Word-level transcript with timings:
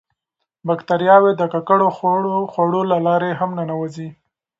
باکتریاوې 0.67 1.31
د 1.37 1.41
ککړو 1.53 1.87
خوړو 2.51 2.81
له 2.91 2.97
لارې 3.07 3.31
هم 3.39 3.49
ننوځي. 3.59 4.09